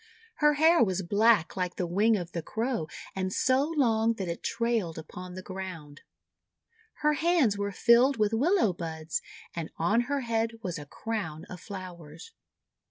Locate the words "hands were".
7.13-7.71